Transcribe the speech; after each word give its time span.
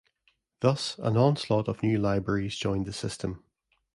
Thus, 0.61 0.97
an 0.97 1.15
onslaught 1.15 1.67
of 1.67 1.83
new 1.83 1.99
libraries 1.99 2.55
joined 2.57 2.87
the 2.87 2.91
system. 2.91 3.43